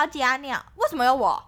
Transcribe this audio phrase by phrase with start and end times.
[0.00, 1.44] 苗假鸟，为什么有我？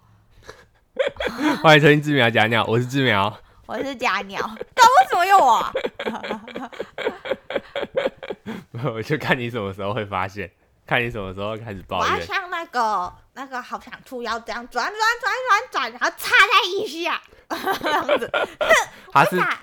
[1.62, 3.34] 欢迎收听志苗假鸟，我是志苗。
[3.64, 4.38] 我是假鸟，
[4.74, 5.72] 但为什么有我？
[8.92, 10.50] 我就看你什么时候会发现，
[10.86, 12.26] 看你什么时候开始抱我要怨。
[12.26, 15.32] 像那个那个好想吐，腰这样转转转
[15.70, 17.22] 转转，然后插在腋下，
[17.80, 18.30] 这样子。
[19.10, 19.60] 他是打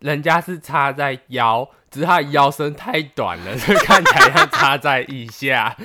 [0.00, 5.76] 人家是插在腰，只是他的腰身太短了，所以看起来像插在腋下。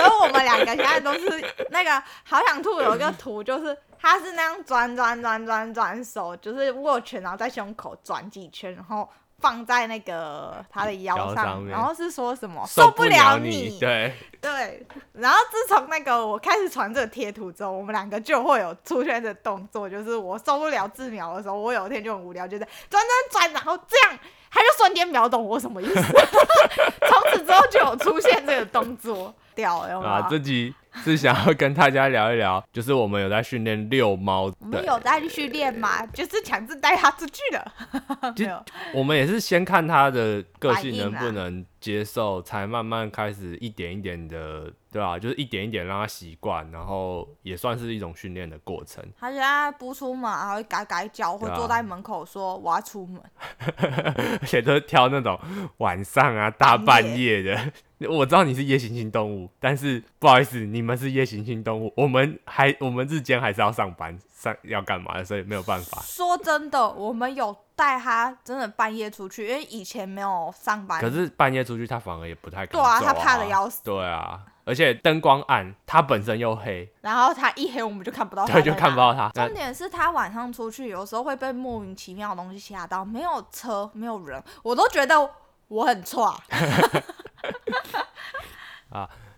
[0.06, 24.18] 所以我们两个现在都是那个好想吐，有一个图就是他是那样转转转转转手，就是握拳，然后在胸口转几圈，然后放在那个他的腰上，上然后是说什么受不了你，对，对，然后自从那个我开始传这个贴图之后，我们两个就会有出现的动作，就是我受不了自瞄的时候，我有一天就很无聊，就是转转转，然后这样，
[24.50, 30.74] 他就瞬间秒懂我什么意思，从此之后就有出现这个动作，啊，这集
[31.04, 37.72] 是想要跟大家聊一聊，就是我们有在训练遛猫我们，有在训练嘛，就是强制带它出去的，
[38.36, 49.04] 没有，我们也是先看它的个性能不能接受，才慢慢开始一点一点的，对啊、就是一点一点让他习惯，然后也算是一种训练的过程。
[49.18, 53.22] 他现在不出门，还会改改脚，会坐在门口说我要出门，
[54.40, 55.38] 而且都是挑那种
[55.78, 57.72] 晚上啊、大半夜的。
[58.08, 66.00] 我知道你是夜行性动物，但是不好意思，你们是夜行性动物，我们还我们日间还是要上班，上要干嘛的，所以没有办法。
[66.00, 70.98] 说真的，我们有带他真的半夜出去，因为以前没有上班。
[70.98, 73.84] 可是半夜出去，他反而也不太敢对啊，走他怕的要死。
[73.84, 78.52] 对啊，而且灯光暗，它本身又黑，然后它一黑，我们就看不到他。
[78.52, 78.96] 对，就看不。
[78.96, 79.28] 到它。
[79.30, 85.28] 重点是它晚上出去，有时候会被莫名其妙的东西吓到，没有车，没有人，我都觉得
[85.66, 86.32] 我很错。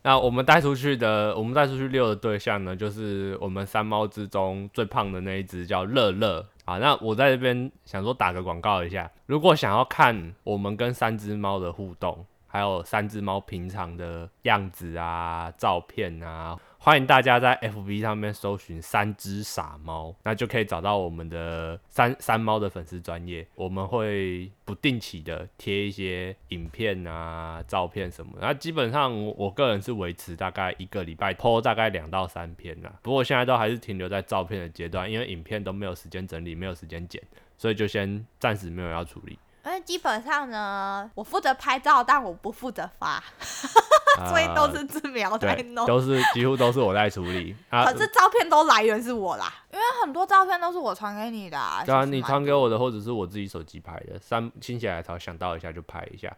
[0.02, 6.44] 那我们带出去的，我们带出去遛的对象呢，就是我们三猫之中最胖的那一只，叫乐乐。
[6.64, 23.48] 啊，那我在这边想说打个广告一下，如果想要看我们跟三只猫的互动，还有三只猫平常的样子啊、照片啊，欢迎大家在 FB 上面搜寻“三只傻猫”，那就可以找到我们的三三猫的粉丝专业。
[23.54, 28.40] 我们会不定期的贴一些影片啊、照片什么的。
[28.42, 32.92] 那基本上我个人是维持大概一个礼拜 p 大概两到三篇啦。
[33.00, 37.22] 不过现在都还是停留在照片的阶段，因为影片都没有时间整理，没有时间剪，
[37.56, 39.38] 所以就先暂时没有要处理。
[39.64, 43.22] 因为基本上呢，我负责拍照，但我不负责发，
[44.28, 45.86] 所以都是自苗在对，弄。
[45.86, 47.84] 都是几乎都是我在处理 啊。
[47.84, 51.82] 可是照片都来源是我啦，因为很多照片都是我传给你的、啊。
[51.84, 56.34] 对啊，你传给我的或者是我自己手机拍的，三心血来潮想到一下就拍一下。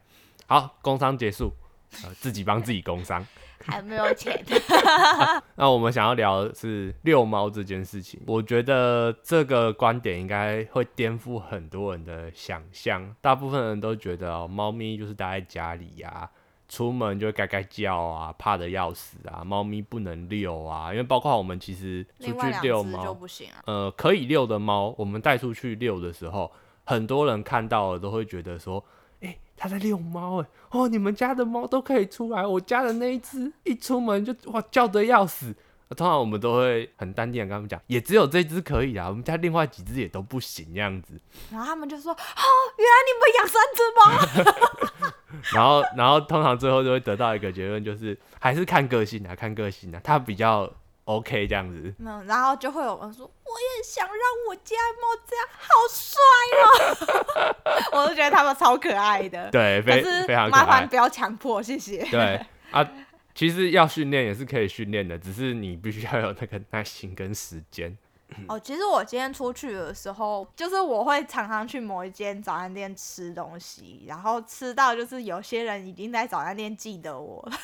[0.46, 1.50] 好，工商结束，
[2.04, 3.24] 呃，自己帮自己工伤。
[3.66, 4.44] 还没有钱。
[5.56, 13.14] 那我们想要聊的是遛猫这件事情，我觉得这个观点应该会颠覆很多人的想象。
[13.22, 16.28] 大部分人都觉得哦，猫咪就是待在家里呀、
[16.68, 23.62] 出门就会该该叫啊，怕的要死啊，猫咪不能遛啊，因为包括我们其实出去遛猫就不行啊。
[23.64, 26.52] 呃，可以遛的猫，我们带出去遛的时候，
[26.84, 28.84] 很多人看到了都会觉得说，
[29.24, 35.54] 哎、他在遛猫，哎，哦，你们家的猫都可以出来，我家的那一只一出门就哇叫的要死。
[35.96, 41.20] 通常我们都会很淡定的跟他们讲，也只有这只可以啊，我们家另外几只也都不行这样子。
[41.52, 42.42] 然后他们就说：“哦，
[42.78, 45.10] 原来你们养三只猫。
[45.52, 50.68] 然后，然后通常最后就会得到一个结论，就是还是看个性啊，看个性啊，它比较
[51.04, 54.16] OK 这样子。”嗯，然后就会有人说：“我也想让
[54.48, 56.20] 我家猫这样，好帅
[56.62, 59.50] 哦！” 我就觉得他们超可爱的。
[59.50, 59.92] 对，可
[60.26, 60.50] 非常。
[60.50, 62.04] 麻烦不要强迫，谢谢。
[62.10, 62.88] 对啊，
[63.34, 67.96] 其实要训练也是可以训练的，只是你必须要有那个耐心跟时间。
[68.48, 77.56] 哦，其实我今天出去的时候，就是我会常常去某一间早餐店吃东西，然后吃到就是有些人已经在早餐店记得我了。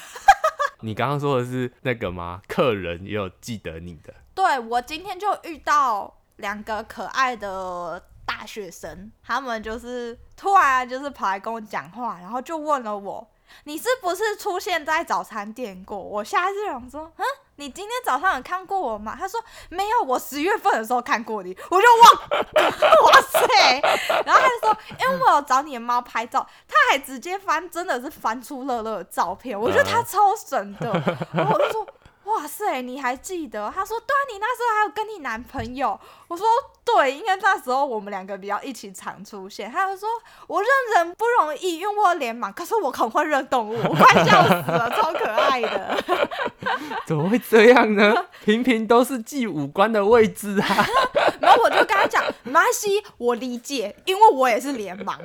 [0.82, 2.41] 你刚刚说的是那个吗？
[2.48, 13.30] 客人也有记得你的，对我今天就遇到两个可爱的大学生，他们就是突然就是跑来跟我讲话，然后就问了我
[13.64, 17.24] ：“你是不是出现在早餐店过？”我下一次想说：“嗯，
[17.56, 22.41] 你今天早上有看过我吗？”他说：“没有，我十月份的时候看过你。”我就哇
[23.06, 23.80] 哇塞！
[24.24, 30.92] 然后他就说：“因为我有找你的猫拍照，他还直接翻，真的是翻出乐乐的照片，我觉得他超神的。
[31.32, 31.86] 然后我就说。
[32.30, 33.71] 哇哇塞，你还记得？
[33.74, 35.98] 他说对啊，你那时候还有跟你男朋友。
[36.28, 36.47] 我说
[36.84, 39.71] 对，因为那时候我们两个比较一起常出现。
[39.71, 40.09] 他就说
[40.47, 46.04] 我认人不容易，因为我脸盲，可是我很会认动物，我快笑死了， 超可爱的。
[47.06, 48.15] 怎么会这样呢？
[48.44, 50.86] 平平都是记五官的位置啊。
[51.41, 55.18] 然后我就跟他讲，没关系，我理解，因为我也是脸盲。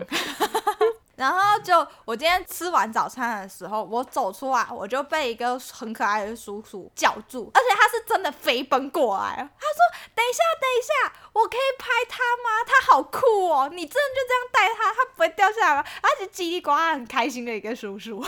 [1.15, 9.79] 然后就我今天吃完早餐的时候，我走出来，我就被一个很可爱的叔叔叫住，而且他是真的飞奔过来，他说
[10.13, 12.63] ：“等一下，等一下，我可以拍他吗？
[12.67, 13.69] 他好酷哦！
[13.71, 18.21] 你真的就这样带他，他不会掉下来吗？”而且叽里呱啦很开心的一个叔叔，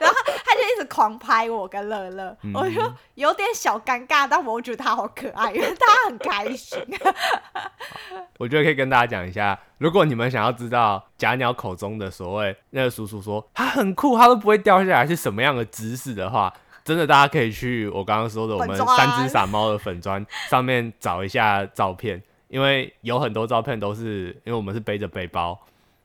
[0.00, 2.80] 然后他就一直狂拍我跟乐乐，我就
[3.14, 6.84] 有点小尴尬，但我觉得他好可爱，因为他很开心。
[8.38, 9.58] 我觉得可以跟大家讲一下。
[9.78, 16.52] 如果你们想要知道假鸟口中的所谓那个叔叔说他很酷，他都不会掉下来是什么样的姿势的话，
[16.84, 25.60] 真的大家可以去我刚刚说的我们三只傻猫的粉砖上面找一下照片，因为有很多照片都是因为我们是背着背包，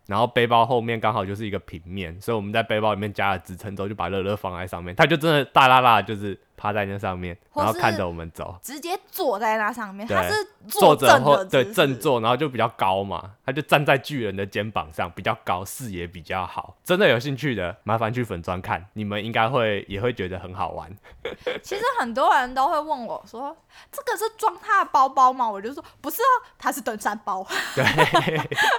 [0.07, 6.37] 然后背包后面刚好就是一个平面，所以我们在背包里面加了支撑之后，就把乐乐放在上面，他就真的大啦啦就是。
[6.61, 10.33] 趴在那上面，然后看着我们走，直接坐在那上面，他是
[10.67, 16.77] 坐着或对正坐，然后就比较高嘛，他就站在巨人的肩膀上，比较高，视野比较好。
[16.83, 20.95] 真的有兴趣的，麻烦去粉砖看，你们应该会也会觉得很好玩。
[21.63, 23.57] 其实很多人都会问我说
[23.91, 27.43] ：“这个是装他的包包吗？”我就说：“不是啊，他是登山包。”
[27.73, 27.83] 对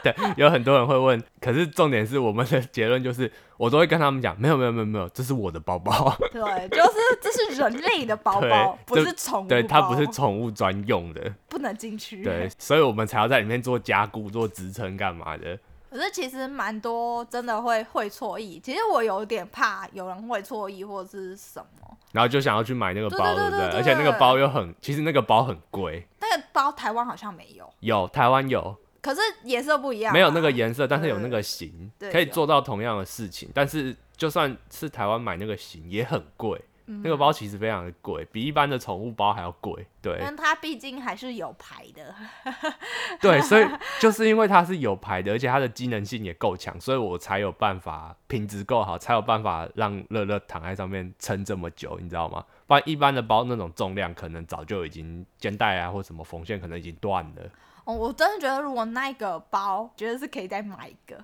[0.04, 3.32] 对，有很多人会问，可是重点是我们的结论就是。
[3.56, 6.14] 我都会跟他们讲，没有没有没有没有，这是我的包包。
[6.32, 9.48] 对，就是这是人类的包包，不是宠物。
[9.48, 12.22] 对，它不是宠物专用的，不能进去。
[12.22, 15.58] 对，所以我们才要在里面做加固、做支撑干嘛的。
[15.90, 23.66] 可是其实蛮多真的会会错意，其实我有点怕有人会错意或者是什么，然后就想要去买那个包，对不对？
[23.76, 26.06] 而且那个包又很，其实那个包很贵。
[26.18, 28.74] 那个包台湾好像没有，有台湾有。
[29.02, 33.50] 可是颜色不一样，没有那个颜色，但是有那个型，可以做到同样的事情。
[33.52, 39.84] 但是就算是台湾买那个型也很贵，那个包其实非常的贵，比一般的宠物包还要贵。
[40.00, 42.14] 对，但它毕竟还是有牌的。
[43.20, 43.66] 对，所以
[43.98, 52.44] 就是因为它是有牌的，而且它的机能性也够强，所以我才有办法品质够好，才有办法让乐乐躺在上面撑这么久，你知道吗？
[52.68, 57.42] 不然一般的包那种重量，可能早就已经肩带啊或什么缝线可能已经断了。
[57.84, 61.20] 哦，我真的觉得如果那个包，觉得是可以再买一个，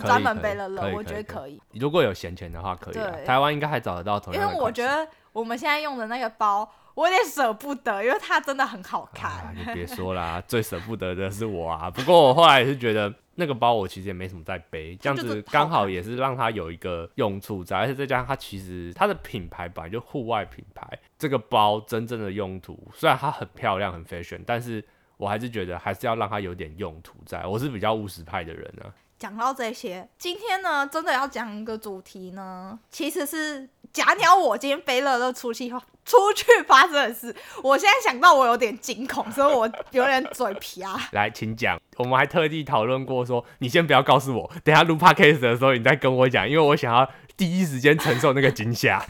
[0.00, 1.58] 专门背了乐，我觉得可以。
[1.72, 3.24] 如果有闲钱的话，可以。
[3.24, 9.54] 台湾应该还找得到同样因为我觉得我们现在用的那个包，我有点舍不得，因为它真的很好看。
[9.56, 11.90] 你别说啦， 最舍不得的是我啊。
[11.90, 20.86] 不过我后来是觉得那个包我其实也没什么在背，这样子刚好也是让它有一个用处在，而且再加上它其实它的品牌本来就户外品牌，
[21.16, 24.84] 这个包真正的用途虽然它很漂亮很 fashion，但是。
[25.22, 27.46] 我还是觉得还是要让它有点用途在。
[27.46, 28.92] 我是比较务实派的人呢。
[29.20, 34.34] 讲到这些，今天呢，真的要讲一个主题呢，其实是假鸟。
[34.34, 35.68] 我今天背了乐出去
[36.04, 37.32] 出去发生的事，
[37.62, 40.98] 我现在想到我有点惊恐，所以我有点嘴皮啊。
[41.14, 41.80] 来，请讲。
[41.98, 49.00] 我们还特地讨论过，说你先不要告诉我，等下录 podcast 的时候你再跟我讲，因为我想要第一时间承受那个惊吓。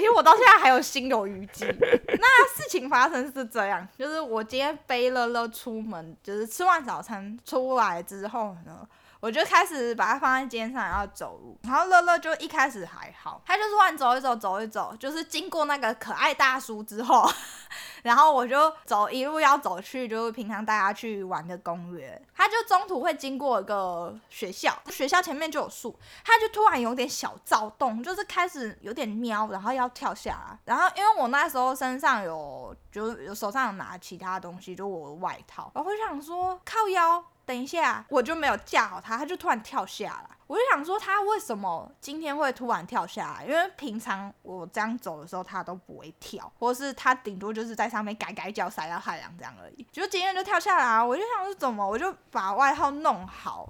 [0.00, 1.66] 其实我到现在还有心有余悸。
[1.78, 8.88] 那事情发生是这样，就是我今天背乐乐出门，就是吃完早餐出来之后呢。
[9.20, 11.58] 我就开始把它放在肩上，然后走路。
[11.62, 17.30] 然后乐乐就一开始还好，他就突然走一走，走一走，就是经过那个可爱大叔之后，
[18.02, 22.20] 然后我就走一路要走去，就是平常大家去玩的公园。
[22.34, 30.58] 他就中途会经过一个学校，学校前面就有树，他就突然有点小躁动，就是开始有点喵，然后要跳下来。
[30.64, 37.22] 然后因为我那时候身上有，就有手上有拿其他东西，就我的外套，然后我想说靠腰。
[37.50, 40.36] 等一下，我就没有架好他，他就突然跳下来。
[40.46, 43.44] 我就想说，他为什么今天会突然跳下来？
[43.44, 49.84] 因为平常我这样走的时候，他都不会跳，或是他顶多就是在上面改改脚、晒到太阳这样而已。
[49.90, 53.68] 就今天就跳下来，我就想说怎么，我就把外套弄好。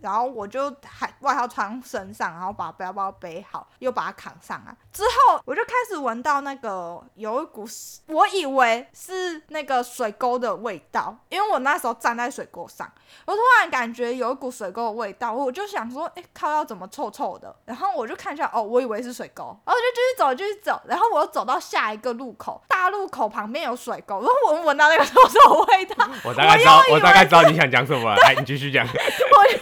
[0.00, 4.74] 然后我就还外套穿身上，然后把背包背好，又把它扛上来。
[4.92, 7.64] 之后我就开始闻到那个有一股，
[8.08, 12.90] 我以为是那个水沟的味道，因为我那时候站在水沟上，
[13.24, 17.54] 我突然感觉有一股水沟的味道，我就想说，哎，靠，要怎么臭臭的？
[17.64, 26.08] 然后我就看一下，哦，我以为是水沟，然后我就继续走，继续走，然后我又走到下一个路口，大路口旁边有水沟，然后我闻到那个臭臭味道。
[26.24, 28.84] 我大概知道，我大概知道你想讲什么， 来，你继续讲。
[28.86, 29.58] 我又。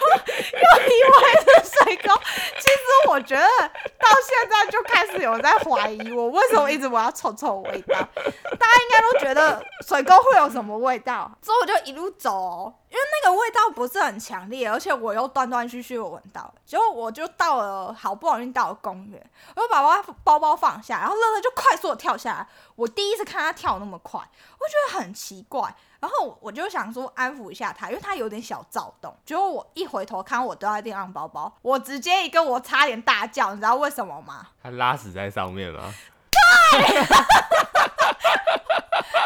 [0.58, 2.12] 又以为是水沟。
[2.58, 7.95] 其实我觉得到现在就开始有在怀疑我为什么一直闻到臭臭味道。
[7.95, 16.52] 大家应该都觉得水沟会有什么味道，之后我就一路走、因为那个味道不是很强烈，而且我又断断续续地闻到。
[16.64, 22.47] 结果我就到了，好不容易到了公园，我就把包包包放下，然后乐乐就快速的跳下来。
[22.76, 24.25] 我第一次看他跳那么快，我
[24.66, 25.75] 觉得很奇怪。
[26.00, 29.14] 然后我就想说安抚一下他，因为他有点小躁动。
[29.26, 34.47] 结果我一回头看，我丢在地上包包，我直接一个我差点大叫，你知道为什么吗？
[34.62, 35.92] 他拉屎在上面吗？
[36.30, 36.38] 对，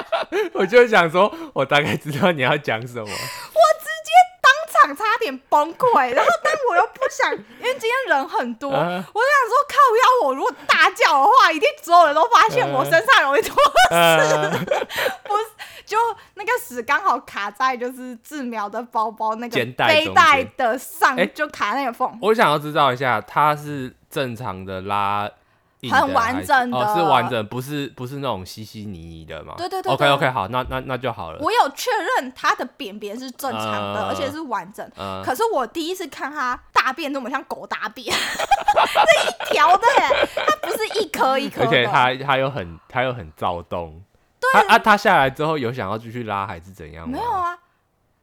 [0.55, 3.03] 我就想说，我大概知道你要讲什么。
[3.03, 8.81] 我直接当场差点崩溃，然后但我又不想，因为今天人很多，啊。
[8.85, 9.77] 我就想说靠
[10.25, 13.57] 腰，我如果大叫的话，一定所有人都发现我身上有一坨
[13.91, 14.51] 呃，
[15.25, 15.45] 不是，
[15.85, 15.99] 就
[16.35, 22.19] 那个屎刚好卡在就是治疗的包包那个背带的上，哎就卡那个缝。
[22.23, 25.29] 我想要知道一下，他是正常的拉
[25.91, 29.55] 很完整的哦，是完整，不是不是那种稀稀泥泥的嘛？
[29.59, 31.39] 对对对 OK OK，好，那那那就好了。
[31.41, 34.89] 我有确认它的便便是正常的，呃而且是完整。
[34.97, 41.67] 嗯，可是我第一次看它大便那么像狗大便， 这一条的耶，它不是一颗一颗的。
[41.67, 44.01] 而且它它又很它又很躁动。
[44.41, 47.09] 对啊，他下来之后有想要继续拉还是怎样？
[47.09, 47.57] 没有啊，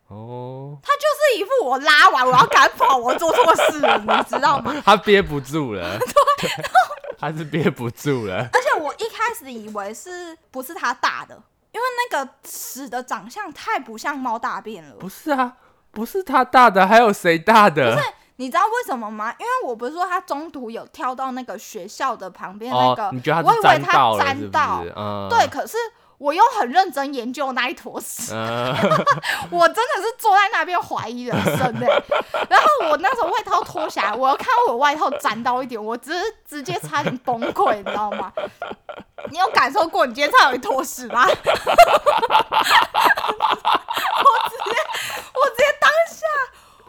[0.08, 4.76] 哦，他就是一副我拉完我要赶跑，我做错事了，你知道吗？
[4.86, 5.98] 他憋不住了，
[6.42, 6.50] 对
[7.20, 8.48] 他是憋不住了。
[8.54, 11.36] 而且我一开始以为是不是他大的，
[11.72, 14.96] 因为那个屎的长相太不像猫大便了。
[14.96, 15.58] 不是啊，
[15.92, 17.98] 不是他大的，还有谁大的？
[18.38, 19.34] 你知道为什么吗？
[19.38, 25.76] 因为我不是说他中途有跳到那个学校的旁边那哦个，，你觉得我以为他是沾到对，，可是
[26.20, 28.76] 我又很认真研究那一坨屎，嗯
[29.50, 31.88] 我真的是坐在那边怀疑人生哎、
[32.50, 38.32] 然后我那时候外套脱下来，我又看到我外套沾到一点，我直接直接差点崩溃，你知道吗？
[39.32, 41.26] 你有感受过你今天差点有一坨屎吗？
[41.26, 41.40] 我直
[44.60, 44.72] 接，
[45.34, 46.26] 我直接当下，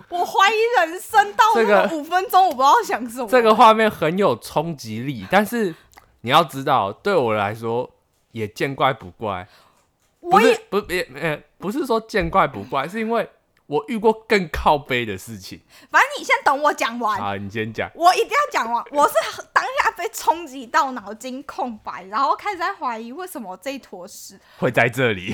[0.08, 3.28] 我怀疑人生到这个五分钟，我不知道想什么。
[3.28, 5.72] 这个画面很有冲击力，但是
[6.22, 7.88] 你要知道，对我来说
[8.32, 9.46] 也见怪不怪。
[10.20, 13.28] 不我也是，不也呃，不是说见怪不怪，是因为
[13.66, 15.60] 我遇过更靠背的事情。
[15.90, 17.18] 反正你先等我讲完。
[17.18, 17.90] 好，你先讲。
[17.94, 19.14] 我一定要讲完，我是
[19.52, 25.32] 当下被冲击到脑筋空白，然后开始在怀疑为什么这一坨屎会在这里。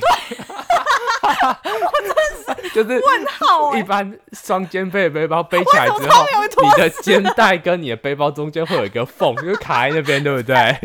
[2.72, 6.26] 就是问号哎、一般双肩背的背包背起来之后
[6.62, 10.76] 你的肩带跟你的背包中间会有一个缝，就是卡在那边，对不对？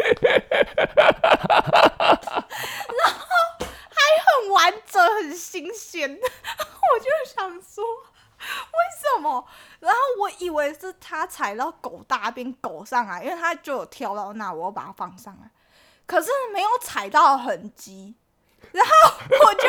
[0.95, 1.05] 然
[3.13, 3.25] 后
[3.59, 3.95] 还
[4.25, 6.09] 很完整，很新鲜。
[6.19, 9.47] 我就想说，为什么？
[9.79, 15.49] 然后我以为是他踩到狗大便狗上来，因为他就有跳到那，我把它放上来，
[16.05, 18.15] 可是没有踩到痕迹。
[18.71, 18.91] 然后
[19.45, 19.67] 我就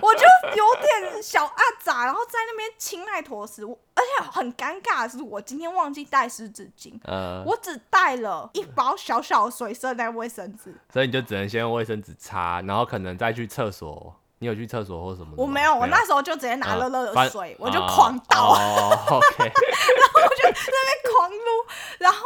[0.00, 3.62] 我就有点小阿杂，然后在那边亲那坨屎，
[4.02, 10.74] 且很尴尬的是，我今天忘记带湿纸巾，呃，我只带了一包小小的水色那卫生纸。
[10.92, 14.14] 所以你就只能先用卫生纸擦，然后可能再去厕所。
[14.38, 15.32] 你有去厕所或什么？
[15.36, 18.56] 我没有，我那时候就直接拿热热的水，我就哦狂倒。
[18.58, 21.38] 然后我就在那边狂撸，
[21.98, 22.18] 然后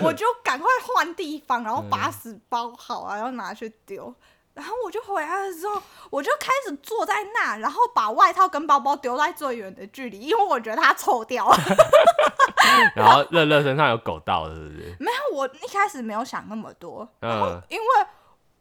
[0.00, 4.14] 我就赶快换地方，然后把嗯屎包好啊，然后拿去丢。
[4.54, 11.56] 然后我就回来的时候，我就开始坐在那，然后把外套跟包包丢在最远的距离，因为我觉得它臭掉了。
[12.94, 14.96] 然后乐乐身上有狗道，是不是？
[15.00, 17.86] 没有，我一开始没有想那么多，然后嗯因为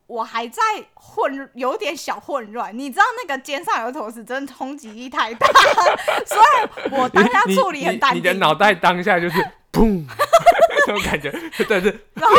[0.07, 0.62] 我还在
[0.93, 2.77] 混，有点小混乱。
[2.77, 5.48] 你知道那个肩上有坨屎，真的冲击力太大，
[6.25, 8.17] 所以我当下你处理很淡定。
[8.17, 9.38] 你你的脑袋当下就是
[9.71, 12.36] 砰， 那种感觉，真的是然后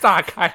[0.00, 0.54] 炸开。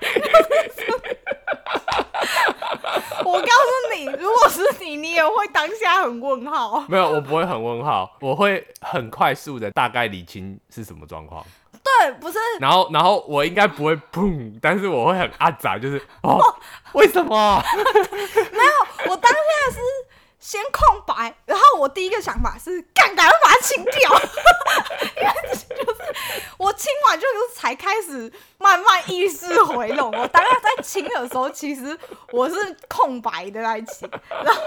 [3.26, 6.84] 我告诉你，如果是你，你也会当下很问号。
[6.88, 16.40] 没有，我不会很问号， 我会很快速的大概理清是什么状况，对，不是然后然后我应该不会砰，但是我会很阿杂，就是哦，
[16.94, 17.64] 为什么？
[18.52, 19.80] 没有我当下是
[20.40, 23.94] 先空白，然后我第一个想法是，干，赶快把它清掉，
[25.18, 25.66] 因为就是
[26.58, 28.32] 我清完就是才开始
[28.74, 30.12] 慢慢意识回笼。
[30.12, 31.98] 我当他在亲的时候其实
[32.32, 32.56] 我是
[32.88, 34.62] 空白的在情然后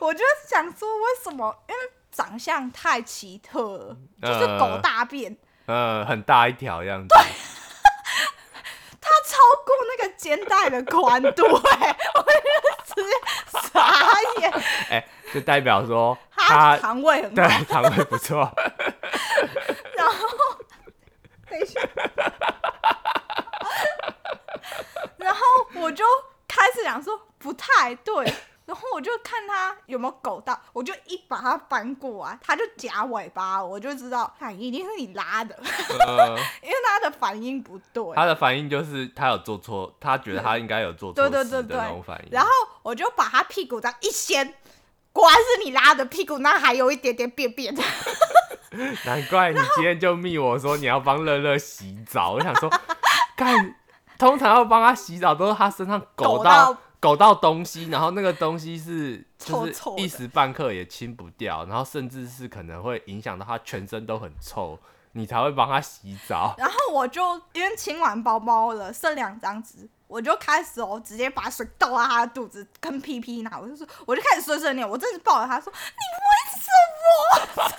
[0.00, 5.36] 我就想说为什么因为长相太奇特就是狗大便。
[5.66, 7.08] 呃很大一条样子。
[7.08, 7.22] 对
[9.00, 9.36] 他超
[9.66, 12.22] 过那个肩带的宽度哎我
[12.84, 14.08] 直接傻
[14.40, 14.52] 眼。
[14.88, 18.50] 哎就代表说他肠胃很对 肠胃不错。
[19.96, 20.28] 然后
[21.50, 21.80] 等一下。
[25.74, 26.04] 我就
[26.46, 28.32] 开始想说不太对，
[28.64, 35.54] 然后我就看他有没有狗到，我就一把它翻过来，它就夹尾巴，我就知道，看，一定是你拉的，
[36.06, 36.28] 呃，
[36.62, 38.02] 因为它的反应不对。
[38.14, 42.28] 他的反应就是他有做错，他觉得他应该有做错对对对对那种反应。
[42.30, 42.50] 然后
[42.82, 44.54] 我就把它屁股这样一掀，
[45.12, 47.74] 果然是你拉的屁股，那还有一点点便便。
[49.04, 52.68] 难怪你今天就密我说你要帮乐乐洗澡，我想说，
[53.36, 53.76] 干，
[54.18, 56.72] 通常要帮他洗澡都是他身上狗狗到。
[56.72, 64.78] 到狗到东西，然后那个东西是就是一时半刻也清不掉，然后甚至是可能会影响到他全身都很臭，
[65.12, 66.54] 你才会帮他洗澡。
[66.56, 75.76] 然后我就因为清完包包了，剩两张纸，我就开始哦，直接把水倒到他的肚子跟屁屁那，我就说，我就开始碎碎念，我真的是抱着他说，你
[76.24, 76.70] 为什
[77.60, 77.74] 么在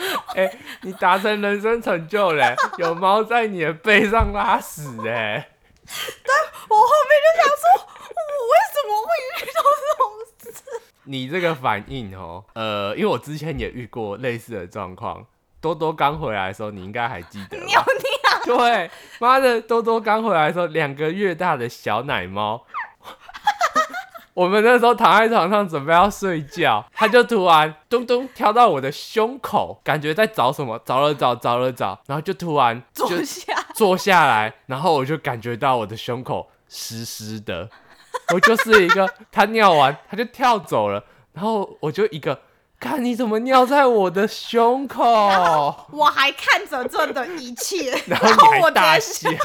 [0.36, 5.48] 哎、你达成人生成就嘞，有猫在你的背上拉屎哎、
[6.68, 7.64] 我后面就想说，
[8.18, 10.02] 我为什么会遇到这种
[10.52, 10.82] 事？
[11.04, 15.26] 你这个反应哦，呃，因为我之前也遇过类似的状况。
[15.60, 17.56] 多多刚回来的时候，你应该还记得
[18.44, 22.64] 对，妈的，多多刚回来的时候，两个月大的小奶猫，
[24.34, 37.68] 我们那时候躺在床上准备要睡觉， 他就突然咚咚跳到我的胸口，感觉在找什么，找了找，找了找，然后就突然就坐下，坐下来，然后我就感觉到我的胸口湿湿的，
[38.34, 42.40] 我就是一个，他尿完他就跳走了，然后我就一个，
[42.82, 45.04] 看你怎么尿在我的胸口，
[45.92, 49.38] 我还看着这的一切， 然然后我大笑， 笑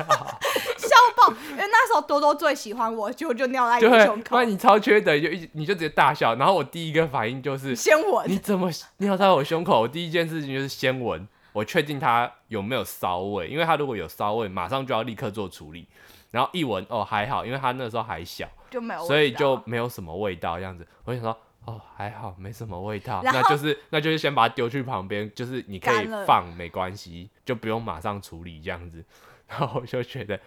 [1.15, 4.29] 爆，因为那时候多多最喜欢我，结果就尿在你胸，口。
[4.29, 8.27] 不然，你超缺德，你就一你就直接大笑，然后我第一个反应就是先闻。
[8.27, 9.81] 你，怎么尿在我胸口？
[9.81, 15.87] 我第一件事情就是先闻，我确定它有没有骚味，因为它如果有骚味，马上就要立刻做处理。
[16.31, 20.85] 然后一闻哦还好，因为它那时候还小，就没有，所以就没有什么味道这样子。
[21.05, 29.05] 我就想说哦还好，没什么味道，那就是那就是先把它丢去旁边，就是你可以放没关系，就不用马上处理这样子。
[29.47, 30.39] 然后我就觉得。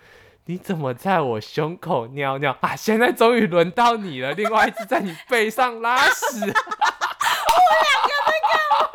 [0.47, 2.75] 你怎么在我胸口尿尿啊？
[2.75, 6.41] 现在终于轮到你了，另外一只在你背上拉屎。
[6.41, 8.91] 我两个在干嘛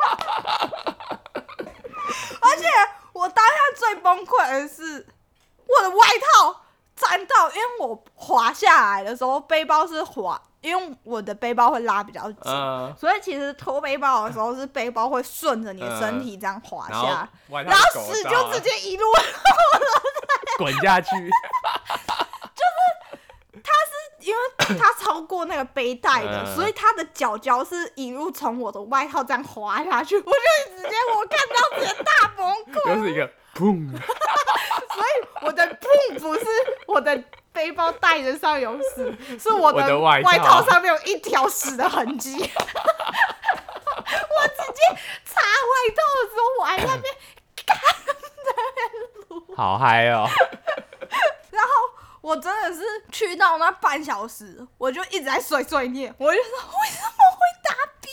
[2.42, 2.66] 而且
[3.12, 5.06] 我当下最崩溃的是，
[5.66, 6.62] 我的外套
[6.94, 19.04] 沾到，因为我滑下来的时候，背包是滑，因为我的背包会拉比较紧，嗯，所以其实拖背包的时候是背包会顺着你的身体这样滑下来，外套然后狗到了屎就直接一路，
[20.58, 21.10] 滚下去。
[21.10, 23.20] 就是
[23.62, 24.40] 它是因为
[24.76, 32.96] 它超过那个背带的，嗯所以它的脚脚是一路从我的外套这样滑下去，我就直接我看到直接大崩溃。
[32.96, 36.44] 就是一个砰，所以我的砰不是
[36.88, 37.22] 我的
[37.56, 42.36] 背包带着上有屎， 是我我的外套上面有一条屎的痕迹。
[42.36, 42.52] 我直
[44.74, 44.82] 接
[45.24, 47.08] 擦外套的时候，我还在那边，
[49.56, 50.28] 好嗨哦！
[51.50, 51.70] 然后
[52.20, 58.12] 我真的是去到那半小时，我就一直在碎碎念，我就说为什么会大便？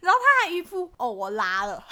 [0.00, 1.82] 然后他还一副哦，我拉了，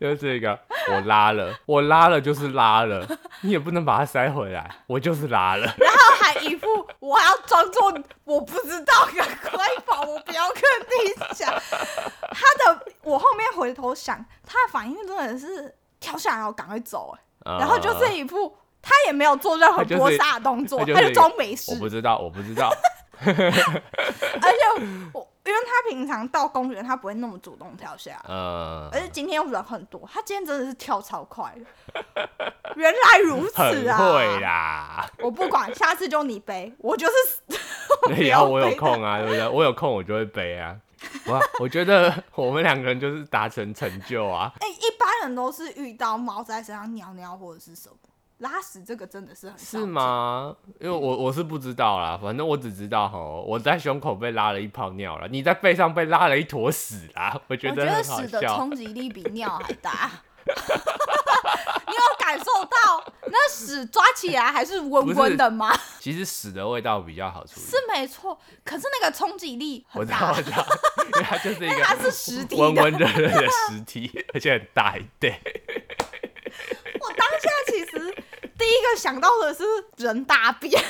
[0.00, 0.58] 就是一个
[0.92, 3.06] 我拉了，我拉了就是拉了，
[3.42, 5.66] 你也不能把它塞回来，我就是拉了。
[5.78, 6.66] 然后还一副
[6.98, 7.92] 我还要装作
[8.24, 11.50] 我不知道，赶快跑，我不要跟你讲。
[11.50, 21.78] 他的我后面回头想，他的反应真的是跳下来，然后赶快走、哎，然后就是一副他也没有做任何搏杀的动作，他就是他就装没事我。
[21.78, 22.72] 不知道，我不知道。
[23.18, 24.58] 而且
[25.12, 31.64] 我因为他平常到公园他不会那么主动跳下而，且今天人很多，他今天真的是跳超快的。
[32.76, 33.96] 原来如此很啊！
[33.96, 35.10] 会啦。
[35.20, 37.56] 我不管，下次就你背，我就是
[38.02, 39.48] 不也要要我有背空啊，对不对？
[39.48, 40.76] 我有空我就会背啊。
[41.26, 44.52] 哇，我觉得我们两个人就是达成成就啊。
[44.60, 47.96] 哎、一般人都是遇到猫在身上尿尿或者是什么
[48.38, 49.88] 拉屎，这个真的是很是见？
[49.88, 50.54] 吗？
[50.80, 58.56] 因为我我是不知道啦，反正我只知道吼，我在胸口被拉了一泡尿了，你在背上被拉了一坨屎啦，我 觉我觉得屎的笑。
[58.56, 60.10] 冲击力比尿还大。
[60.46, 65.74] 你有感受到那屎抓起来还是温温的吗？
[65.98, 67.62] 其实屎的味道比较好处理。
[67.66, 70.42] 是没错，可是那个冲击力很我知道，大我。
[70.42, 70.66] 知道，
[71.06, 75.30] 因为它就是一因为它是实体的温温热热的实体，而且很大一对。
[77.00, 78.14] 我当下其实
[78.58, 79.64] 第一个想到的是
[79.98, 80.82] 人大便，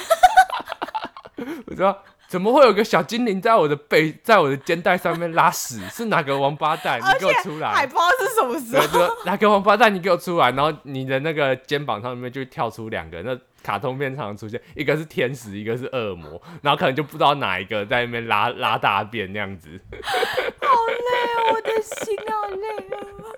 [1.66, 5.80] 我知道怎么会有个小精灵在我的背，在我的肩带上面拉屎？
[5.88, 7.00] 是哪个王八蛋？
[7.00, 7.72] 你给我出来！
[7.72, 9.08] 还不知道是什么时候。
[9.24, 9.94] 哪个王八蛋？
[9.94, 10.50] 你给我出来！
[10.52, 19.80] 然后你的那个肩膀上面就跳出两个，那卡通片常常出现，一个是天使，一个是恶魔，然后可能就不知道哪一个在那边拉拉大便那样子。
[19.92, 23.36] 好累哦，我的心好累哦。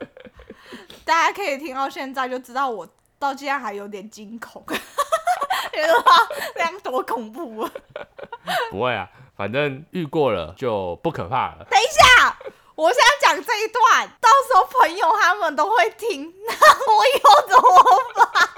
[1.04, 2.86] 大家可以听到现在就知道我
[3.18, 7.70] 到现在还有点惊恐， 觉得它这样多恐怖啊！
[8.70, 11.66] 不会啊，反正遇过了就不可怕了。
[11.70, 11.85] 等一
[12.16, 12.37] 下，
[12.74, 18.48] 我现在讲这一段，到时候朋友他们都会听，那我以后怎么办？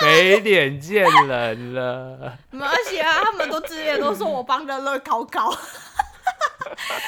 [0.00, 2.36] 没脸见人了。
[2.50, 5.50] 没关系啊，他们都之前都说我帮乐乐考考，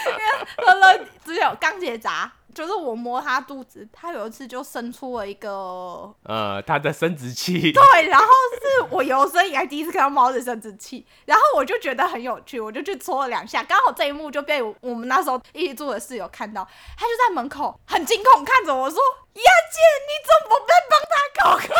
[0.07, 18.99] 因为乐乐之前有刚结扎，就是我摸它肚子，它有一次就生出了一个呃，它的生殖器， 对，然后是我有生以来第一次看到猫的生殖器，然后我就觉得很有趣，我就去搓了两下，刚好这一幕就被我我们那时候一起住的室友看到，他就在门口很惊恐看着我说
[19.35, 21.75] ：“丫姐，你怎么在帮他搞搞？”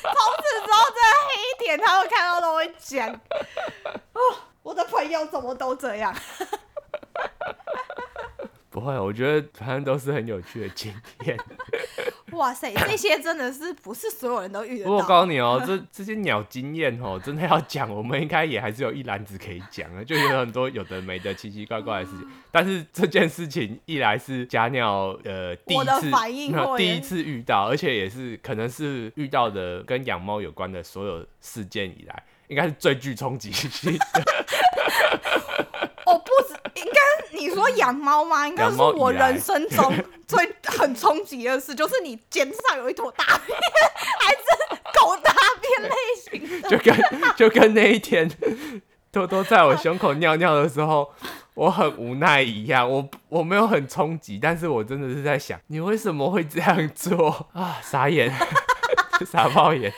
[0.02, 3.08] 从此之后，这个黑点他会看到都会讲
[4.14, 4.20] ：“哦，
[4.62, 6.14] 我的朋友怎么都这样？”
[8.70, 10.94] 不会，我觉得反正都是很有趣的经
[11.26, 11.36] 验。
[12.30, 15.02] 哇塞，这些真的是不是所有人都遇得到我？
[15.02, 22.28] 告诉你哦，这这些鸟经验哦，真的要讲，我们应该也还是有一篮子可以讲的，就有很多有的没的奇奇怪怪的事情。
[22.52, 33.98] 但是这件事情一来是假鸟呃第我一次的反应 会第一次遇到，而且也是可能是遇到的跟养猫有关的所有事件以来，应该是最具冲击性的。
[36.06, 37.00] 我，不止，应该
[37.40, 38.46] 你说养猫吗？
[38.46, 39.92] 应该是我人生中
[40.28, 43.58] 最很冲击的事，就是你肩上有一坨大便，
[44.20, 44.40] 还是
[45.00, 46.68] 狗大便类型的。
[46.68, 48.30] 就跟就跟那一天
[49.10, 51.10] 多多在我胸口尿尿的时候，
[51.54, 52.88] 我很无奈一样。
[52.88, 57.78] 我我没有很冲击，但是我真的是在想，你为什么会这样做啊？
[57.82, 58.30] 傻眼，
[59.26, 59.90] 傻爆眼。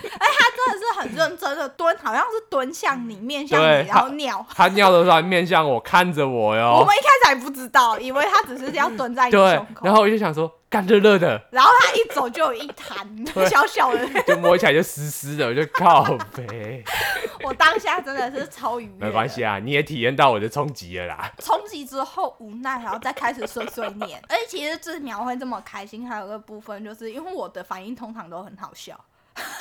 [1.16, 4.44] 很认真的蹲，好像是蹲向你，面向你，然后尿。
[4.54, 6.84] 他尿的时候还面向我，看着我哟我。
[6.84, 13.06] 们一开始还不知道，以为他只是要蹲在你胸，口，然后我就想说，干热热的，然后他一走就有一滩
[13.48, 14.06] 小小的。
[14.22, 16.82] 就摸起来就湿湿的，我就靠呗。
[17.44, 19.06] 我当下真的是超愉悦。
[19.06, 21.30] 没关系，啊，你也体验到我的冲击了啦。
[21.38, 24.22] 冲击之后无奈，然后再开始碎碎念。
[24.28, 28.98] 而且其实治苗会这么开心，还有个部分就是因为我的反应通常都很好笑。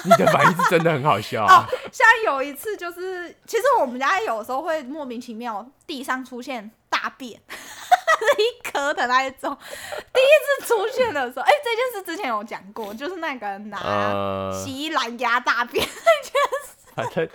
[0.04, 9.56] 你的反应是真的很好笑哦啊。，像有一次就是，其实我们家有时候会莫名其妙地上出现大便，是 一颗的那一种。
[10.14, 16.34] 第一次出现的时候，哎、这件事之前有讲过，就是那个人拿呃，洗衣篮压大便 那件
[16.66, 17.30] 事，反正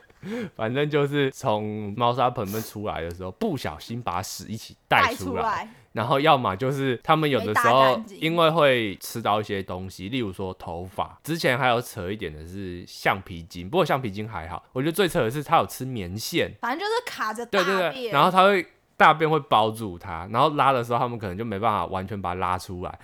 [0.56, 11.18] 反正就是从猫砂盆们出来的时候，不小心把屎一起带带出来，出来，然后要么就是他们有的时候因为会吃到一些东西，例如说头发。
[11.24, 17.92] 之前还有扯一点的是橡皮筋，不过橡皮筋还好，我觉得最扯的是它有吃棉线，反正就是卡着大对便。
[17.92, 18.66] 对对，然后它会。
[18.98, 22.98] 大便会包住它，然后拉的时候，他们可能就没办法完全把它拉出来。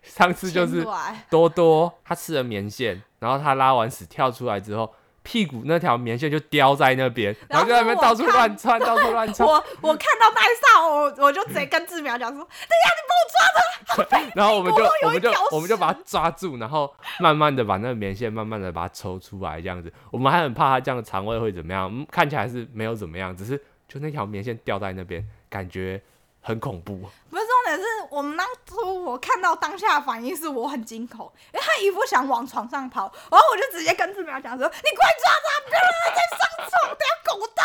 [0.00, 0.82] 上次就是
[1.28, 4.90] 多多他吃了棉线，然后他拉完屎跳出来之后，
[5.24, 9.48] 屁股那条棉线就叼在那边，然后就在那边到处乱窜，到处乱 窜。
[9.48, 12.46] 我我看到那一刹，我我就直接跟志苗讲说等
[12.84, 19.92] 下你帮我抓住， 然后我们就我们就我们就把它抓住，然后慢慢的把那个棉线慢慢的把它抽出来，这样子。
[20.12, 23.56] 我们还很怕它这样的肠胃会怎么样，嗯，看起来是没有怎么样，只是
[23.88, 26.00] 就那条棉线掉在那边，感觉
[26.44, 26.94] 很恐怖。
[27.30, 37.62] 不是重点是我们当初我看到当下的反应是我很惊恐，因为他一副想往床上跑，然后我就直接跟志苗讲说：“你快抓他，不要让他再上床，等下狗到。”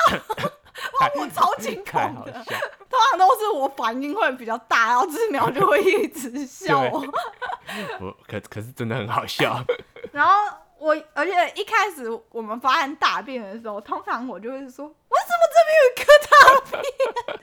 [1.00, 2.32] 哇，我超惊恐的，
[2.90, 7.06] 通常都是我反应会比较大，然后志苗就会一直笑我。
[8.00, 9.62] 我可可是真的很好笑。
[10.14, 10.32] 然后
[10.80, 16.36] 我，而且一开始我们发现大便的时候，通常我就会说：“为什么这边有一颗大
[16.72, 17.40] 便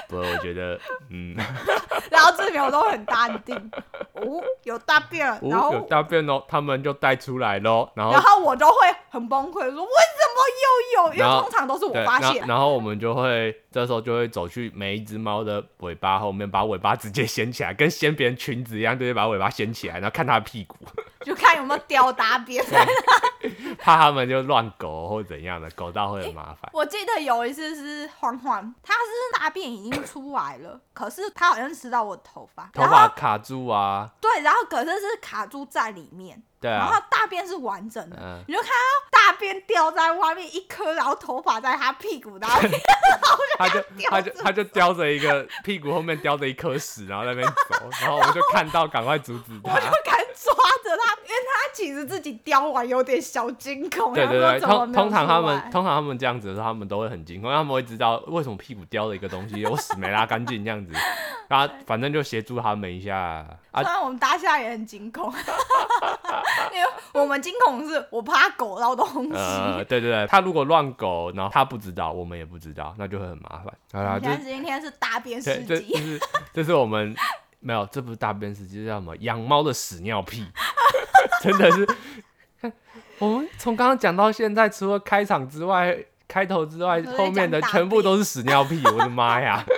[0.08, 1.36] 不我觉得，嗯，？”
[2.10, 3.54] 然后志苗都很淡定，
[4.14, 8.74] 哦，有大便了，然哦，后有大便哦，他们就带出来喽，然后然后我就会
[9.10, 11.12] 很崩溃，说为什么又有？
[11.14, 20.76] 因然后为通常都是我对，发现，然后然后我们就会这时候就会走去每一只猫的尾巴后面，把尾巴直接掀起来，跟掀别人裙子一样，就是把尾巴掀起来，然后看它的屁股，
[21.24, 22.64] 就看有没有掉大便。
[23.78, 26.68] 怕他们就乱狗或怎样的，狗到会很麻烦。
[26.72, 42.72] 我记得有一次是欢欢，他是大便已经出来了，可是他好像吃到我的头发，头发卡住啊，对，然后可是是卡住在里面，对然后啊，大便是完整的，嗯，你就看到大便掉在外面一颗，然后头发在他屁股那边，
[43.58, 49.86] 他就叼他就他就叼着一个屁股后面叼着一颗屎，然后在那边走，然后我们就看到，赶快阻止 我他就。
[50.04, 55.70] 敢抓着他，因为他其实自己叼完有点小惊恐，对对对，说怎么通没有通常他们来。
[55.70, 60.92] 通常他们这样子的时候，他们都会很惊恐，因为他们会知道为什么屁股叼了一个东西，我屎没拉干净这样子，
[61.48, 65.32] 然后反正就协助他们一下啊虽，然我们当下也很惊恐，
[66.74, 69.32] 因为我们惊恐是我怕狗捞东西。
[69.34, 73.66] 呃，对对对，他如果乱狗，然后他不知道，我们也不知道，那就会很麻烦。
[73.92, 76.20] 好啦，这现在今天是大便这事迹，这这是
[76.54, 77.14] 这是我们
[77.60, 79.16] 没有，这不是大便屎，这叫什么？
[79.18, 80.44] 养猫的屎尿屁，
[81.42, 81.86] 真的是。
[82.60, 82.72] 看
[83.18, 89.64] 我们从刚刚讲到现在，除了开场之外，开头之外，后面的全部都是屎尿屁，我的妈呀！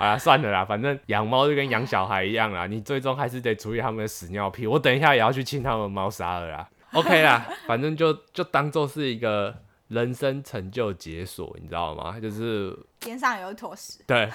[0.00, 4.66] 好啦，算了啦，反正养猫就跟养小孩一样啦，你最终还是得处理他们的屎尿屁。
[4.66, 6.66] 我等一下也要去清他们猫砂了啦。
[6.94, 9.54] OK 啦， 反正就就当做是一个
[9.88, 12.18] 人生成就解锁，你知道吗？
[12.18, 14.02] 就是天上有一坨屎。
[14.06, 14.26] 对，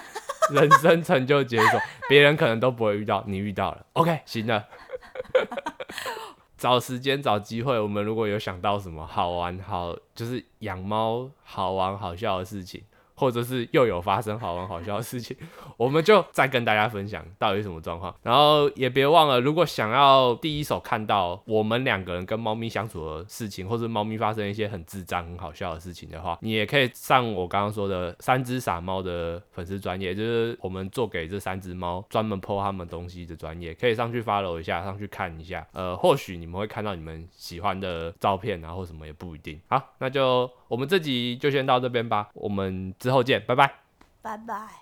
[0.52, 3.84] 人生成就解锁， 别人可能都不会遇到，你遇到了。
[3.94, 4.64] OK，行了。
[6.60, 12.84] 找时间找机会，我们如果有想到什么好玩好，就是养猫好玩好笑的事情，
[13.16, 15.36] 或者是又有发生好玩好笑的事情，
[15.78, 18.14] 我们就再跟大家分享到底什么状况。
[18.22, 35.66] 然后也别忘了，如果想要第一手看到我们两个人跟猫咪相处的事情，或者猫咪发生一些很智障、很好笑的事情的话，你也可以上我刚刚说的三只傻猫的粉丝专业，就是我们做给这三只猫专门 po 他们东西的专业，可以上去 follow 一下，上去看一下。
[35.72, 39.60] 呃，或许你们会看到你们喜欢的照片啊，或什么也不一定。
[39.68, 43.76] 好，那就我们这集就先到这边吧，我们之后见，拜拜。
[44.22, 44.82] 拜拜。